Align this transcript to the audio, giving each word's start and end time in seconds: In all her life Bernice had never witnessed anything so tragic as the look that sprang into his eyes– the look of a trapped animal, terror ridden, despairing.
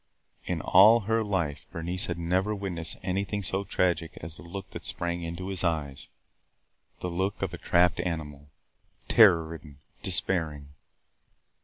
In 0.45 0.61
all 0.61 1.01
her 1.01 1.23
life 1.23 1.67
Bernice 1.71 2.07
had 2.07 2.17
never 2.17 2.55
witnessed 2.55 2.97
anything 3.03 3.43
so 3.43 3.63
tragic 3.63 4.17
as 4.21 4.35
the 4.35 4.41
look 4.41 4.71
that 4.71 4.83
sprang 4.83 5.21
into 5.21 5.49
his 5.49 5.63
eyes– 5.63 6.07
the 7.01 7.07
look 7.07 7.39
of 7.43 7.53
a 7.53 7.59
trapped 7.59 7.99
animal, 7.99 8.49
terror 9.07 9.45
ridden, 9.47 9.77
despairing. 10.01 10.69